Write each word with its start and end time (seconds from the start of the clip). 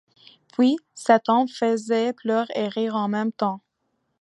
Puis 0.53 0.77
cet 0.95 1.29
homme 1.29 1.47
faisait 1.47 2.11
pleurer 2.13 2.51
et 2.55 2.67
rire 2.67 2.95
en 2.95 3.07
même 3.07 3.31
temps. 3.31 3.61